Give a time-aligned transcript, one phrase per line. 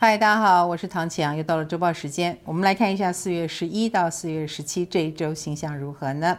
[0.00, 2.38] 嗨，大家好，我是唐启阳，又到了周报时间。
[2.44, 6.38] 我们来看一下四月十一到四月十七这一周星象如何呢？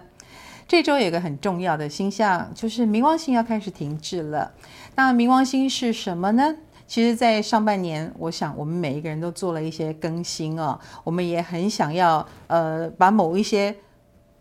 [0.66, 4.54] 这周有个很重要的星象，就是冥王星要开始停滞了。
[4.96, 6.56] 那冥王星是什么呢？
[6.88, 13.76] 其实，在上半年，我想我们每一个人都做了一些更新哦，我们也很想要呃，把某一些。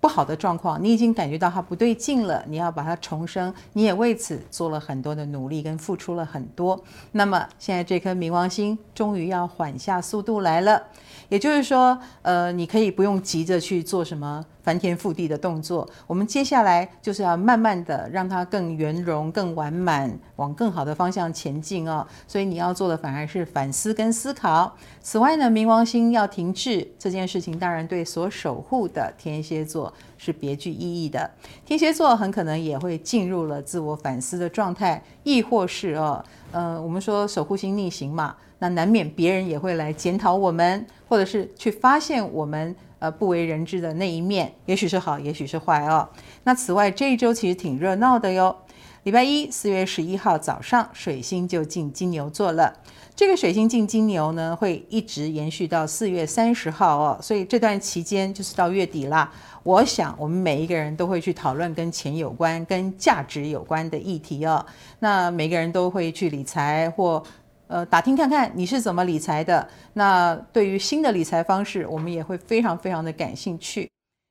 [0.09, 6.83] 好的状况，你已经感觉到它不对劲了，你要把它重生，你也为此做了很多的努力跟付出了很多。
[7.13, 10.83] 那么现在这颗冥王星终于要缓下速度来了，
[11.29, 14.45] 也就是说，呃，你可以不用急着去做什么。
[14.69, 22.07] 翻天覆地的动作，我们接下来就是要慢慢的让它更圆融、更完满，往更好的方向前进哦。
[22.27, 24.77] 所以你要做的反而是反思跟思考。
[25.01, 31.31] 此外呢，冥王星要停滞这件事情，当然对所守护的天蝎座是别具意义的。
[31.65, 42.75] 天蝎座很可能也会进入了自我反思的状态，亦或是哦，呃，我们说守护星逆行嘛，那难免别人也会来检讨我们，或者是去发现我们。
[43.01, 46.09] 呃，不为人知的那一面，也许是好，也许是坏哦。
[46.43, 48.57] 那此外，这一周其实挺热闹的哟。
[49.05, 52.75] 礼拜一，四月十一号早上，水星就进金牛座了。
[53.15, 57.19] 这个水星进金牛呢，会一直延续到四月三十号哦。
[57.23, 59.33] 所以这段期间就是到月底啦。
[59.63, 64.67] 我想，我们每一个人都会去讨论跟钱有关、跟价值有关的议题哦。
[64.99, 67.23] 那每个人都会去理财或。
[67.69, 69.69] 呃，打听看看你是怎么理财的。
[69.93, 73.89] 那对于新的理财方式，我们也会非常非常的感兴趣。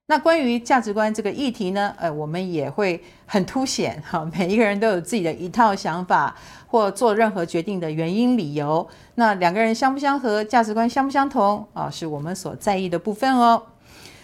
[0.09, 6.33] 那关于价值观这个议题呢，呃，我们也会很凸显 哈，每一个人都有自己的一套想法，
[6.65, 8.87] 或做任何决定的原因理由。
[9.15, 13.61] 那两个人相不相合，价值观相不相同啊，是我们所在意的部分哦。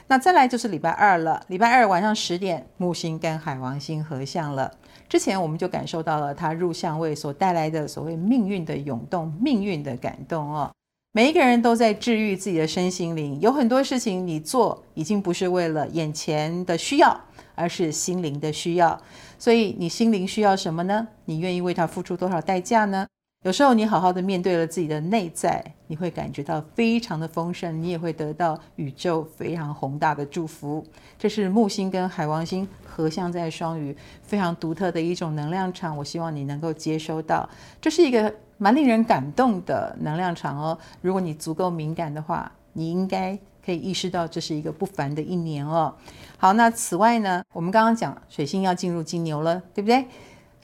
[0.07, 4.71] 那再来就是礼拜二了，礼拜二晚上十点，木星跟海王星合相了。
[5.09, 10.71] 之前我们就感受到了它入相位所带来的所谓命运的涌动、命运的感动哦。
[11.11, 17.21] 每一个人都在治愈自己的身心灵，有很多事情你做已经不是为了眼前的需要，
[17.53, 18.99] 而是心灵的需要。
[19.37, 21.07] 所以你心灵需要什么呢？
[21.25, 23.05] 你愿意为它付出多少代价呢？
[23.43, 30.81] 有时候你好好的面对了自己的内在，你会感觉到非常的丰盛，你也会得到宇宙非常宏大的祝福。
[31.19, 35.97] 这是木星跟海王星合相在双鱼，非常独特的一种能量场。
[35.97, 37.47] 我希望你能够接收到，
[37.81, 40.79] 这是一个蛮令人感动的能量场哦。
[41.01, 45.93] 如果你足够敏感的话，你应该可以意识到这是一个不凡的一年哦。
[46.37, 50.05] 好，那此外呢，我们刚刚讲水星要进入金牛了，对不对？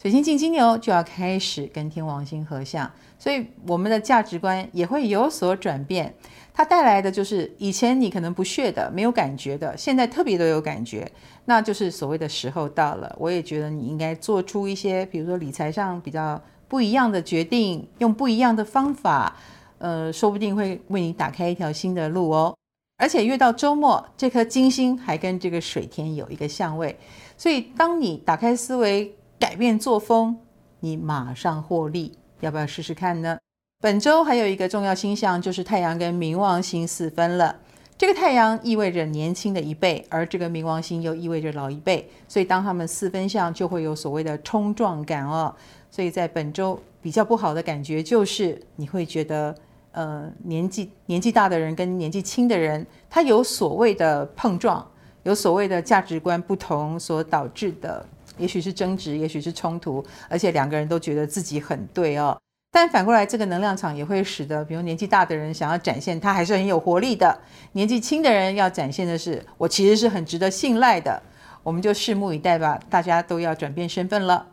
[0.02, 6.16] 水星进金牛就要开始跟天王星合相，所以我们的价值观也会有所转变。
[6.54, 11.10] 它带来的就是以前你可能不屑的、没有感觉的，现在特别都有感觉。
[11.44, 13.14] 那就是所谓的时候到了。
[13.20, 19.36] 我也觉得你应该做出一些，比如说理财上比较不一样的决定，用不一样的方法，
[19.80, 22.56] 呃，说不定会为你打开一条新的路哦。
[22.98, 26.98] 而且越到周末，这颗金星还跟这个水天有一个相位，
[27.38, 29.14] 所以当你打开思维。
[29.40, 30.38] 改变作风，
[30.82, 33.40] 你马上获利，要不要试试看呢？
[33.80, 37.56] 本周还有一个重要星象，就是太阳跟冥王星四分了。
[37.98, 45.56] 这个太阳意味着年轻的一辈，而这个冥王星又意味着老一辈，所以当他们四分相，就会有所谓的冲撞感哦。
[45.90, 49.56] 所以在本周比较不好的感觉就是，你会觉得，
[49.94, 54.86] 呃，年纪年纪大的人跟年纪轻的人，他有所谓的碰撞，
[55.24, 58.06] 有所谓的价值观不同所导致的。
[58.40, 62.36] 也许是争执，也许是冲突，而且两个人都觉得自己很对哦。
[62.72, 67.40] 但反过来，这个能量场也会使得，比如年纪大的人想要展现他还是很有活力的，
[67.74, 71.22] 年纪轻的人要展现的是我其实是很值得信赖的。
[71.64, 74.48] 我们就拭目以待吧，大家都要转变身份了。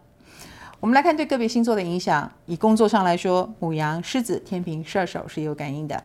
[0.81, 2.31] 我们来看对个别星座的影响。
[2.47, 6.03] 以工作上来说，母羊、狮子、天平、射手是有感应的。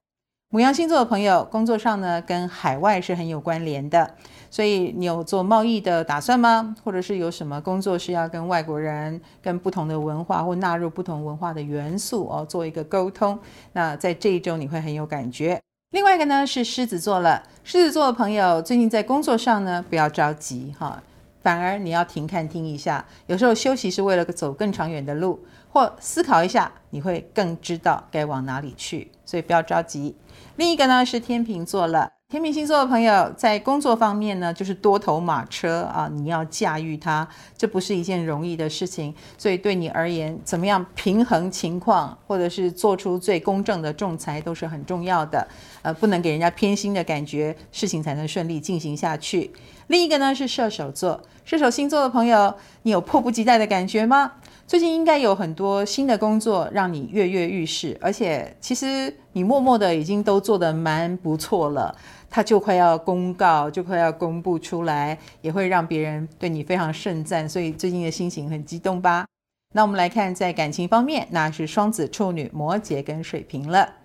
[0.54, 4.16] 母羊星座的朋友，工作上呢跟海外是很有关联的，
[4.50, 6.76] 所以你有做贸易的打算吗？
[6.84, 13.40] 或者是有什么工作是要跟外国人、跟不同的文化或纳入不同文化的元素哦，做一个沟通？
[13.72, 15.58] 那在这一周你会很有感觉。
[15.92, 21.02] 另外一个呢是狮子座了，狮子座的朋友最近在工作上呢不要着急哈，
[21.42, 25.44] 反而你要停看听一下，有时候休息是为了走更长远的路。
[25.74, 30.18] 或思考一下，你会更知道该往哪里去，所以不要着急。
[30.58, 39.14] 另一个呢是天秤座了，天秤星座的朋友在工作方面呢，就是多头马车啊，你要驾驭它，这不是一件容易的事情。
[39.38, 45.46] 所以对你而言，怎么样平衡情况，或者是做出最公正的仲裁，都是很重要的。
[45.82, 49.52] 呃，不能给人家偏心的感觉，事情才能顺利进行下去。
[49.88, 54.32] 另一个呢是射手座，射手星座的朋友，你有迫不及待的感觉吗？
[54.72, 61.94] 最近应该有很多新的工作让你跃跃欲试，而且其实你默默的已经都做得蛮不错了，
[62.30, 69.26] 它就快要公告，就快要公布出来，也会让别人对你非常盛赞，所以最近的心情很激动吧？
[69.74, 73.96] 那我们来看在感情方面，那是双子、处女、摩羯跟水瓶了。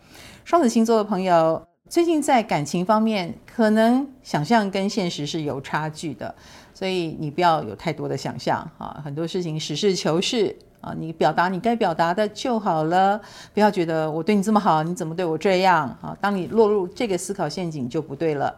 [0.45, 6.35] 双子星座的朋友，最近在感情方面，可能想象跟现实是有差距的，
[6.75, 13.21] 所以你不要有太多的想象啊，很多事情实事求是啊，你表达你该表达的就好了，
[13.55, 16.17] 不要觉得我对你这么好，你怎么对我这样啊？
[16.21, 18.53] 当你落入这个思考陷阱就不对了。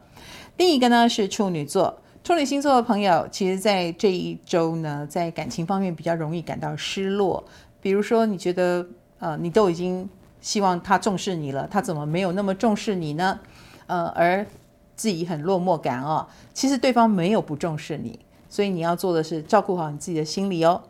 [0.56, 1.94] 另一个呢是处女座，
[2.24, 7.44] 处女星座的朋友，其实在这一周呢，在感情方面比较容易感到失落，
[7.82, 8.86] 比如说你觉得
[9.18, 10.08] 呃，你都已经。
[10.40, 13.40] 希望他重视你了，他怎么没有那么重视你呢？
[13.86, 14.46] 呃，而
[14.96, 16.26] 自己很落寞感哦。
[16.52, 18.18] 其实对方没有不重视你，
[18.48, 20.82] 所以你要做的是照顾好你自己的心理哦。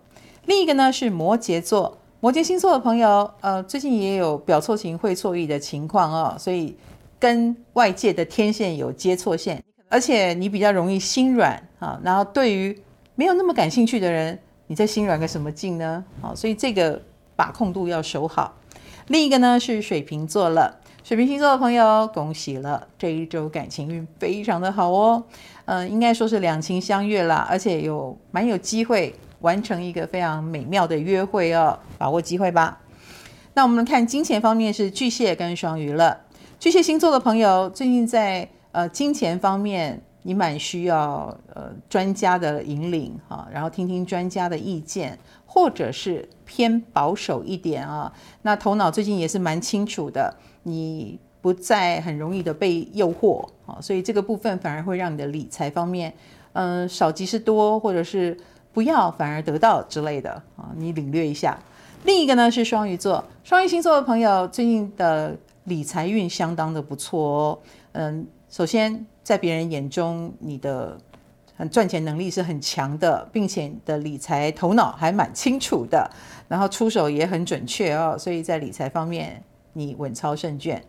[0.46, 6.76] 另一个呢是摩羯座，摩羯星座的朋友，呃，最近也有表错情会错意的情况哦，所以
[7.18, 12.00] 跟外界的天线有接错线，而且你比较容易心软啊。
[12.02, 12.80] 然后对于
[13.14, 16.04] 没有那么感兴趣的人，你在心软个什么劲呢？
[16.20, 17.00] 好，所以这个
[17.36, 18.54] 把控度要守好。
[19.08, 25.24] 另一个呢是水瓶座了，水瓶星座的朋友，恭喜了，这一周感情运非常的好哦，
[25.64, 32.80] 嗯、呃，应该说是两情相悦啦，而且有蛮有机会完成一个非常美妙的约会哦，把握机会吧。
[33.54, 36.20] 那我们看金钱方面是巨蟹跟双鱼了，
[36.60, 45.18] 巨蟹星座的朋友最近在呃金钱方面，你蛮需要呃专家的引领哈，然后听听专家的意见。
[45.50, 56.12] 或者是偏保守一点啊，那头脑最近也是蛮清楚的，你不再很容易的被诱惑啊，所以这个部分反而会让你的理财方面，
[56.52, 58.36] 嗯，少即是多，或者是
[58.74, 61.58] 不要反而得到之类的啊，你领略一下。
[62.04, 65.34] 另一个呢是双鱼座，双鱼星座的朋友最近的
[65.64, 67.58] 理财运相当的不错哦，
[67.92, 70.98] 嗯，首先在别人眼中你的。
[71.60, 76.08] 很赚钱能力是很强的，并且你的理财头脑还蛮清楚的，
[76.46, 79.42] 然后出手也很准确哦，所以在理财方面
[79.72, 80.80] 你稳操胜券。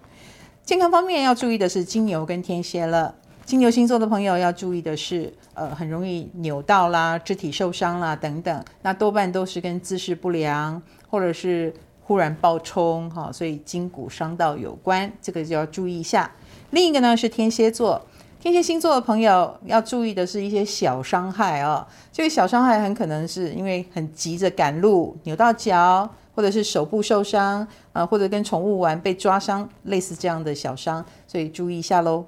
[0.63, 16.31] 健康方面要注意的是金牛跟天蝎了，金牛星座的朋友要注意的是，呃，很容易扭到啦、肢体受伤啦等等，那多半都是跟姿势不良或者是忽然暴冲哈，所以筋骨伤到有关，这个就要注意一下。
[16.69, 18.05] 另一个呢是天蝎座。
[18.39, 32.25] 天蝎星座的朋友要注意的是一些小伤害哦，这个小伤害很可能是因为很急着赶路扭到脚，或者是手部受伤啊，或者跟宠物玩被抓伤，类似这样的小伤，所以注意一下喽。